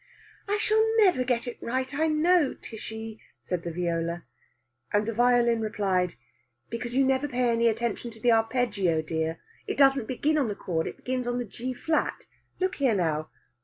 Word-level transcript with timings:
"I 0.47 0.57
shall 0.57 0.83
never 0.97 1.23
get 1.23 1.45
it 1.45 1.59
right, 1.61 1.93
I 1.93 2.07
know, 2.07 2.55
Tishy," 2.55 3.19
said 3.39 3.61
the 3.61 3.71
viola. 3.71 4.23
And 4.91 5.05
the 5.07 5.13
violin 5.13 5.61
replied: 5.61 6.15
"Because 6.71 6.95
you 6.95 7.05
never 7.05 7.27
pay 7.27 7.51
any 7.51 7.67
attention 7.67 8.09
to 8.09 8.19
the 8.19 8.31
arpeggio, 8.31 9.03
dear. 9.03 9.37
It 9.67 9.77
doesn't 9.77 10.07
begin 10.07 10.39
on 10.39 10.47
the 10.47 10.55
chord. 10.55 10.87
It 10.87 10.97
begins 10.97 11.27
on 11.27 11.37
the 11.37 11.45
G 11.45 11.71
flat. 11.75 12.23
Look 12.59 12.77
here, 12.77 12.95
now. 12.95 13.29